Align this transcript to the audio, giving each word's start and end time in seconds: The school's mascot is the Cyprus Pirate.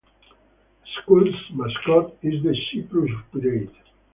The 0.83 0.87
school's 1.03 1.35
mascot 1.53 2.13
is 2.23 2.41
the 2.41 2.57
Cyprus 2.73 3.11
Pirate. 3.31 3.69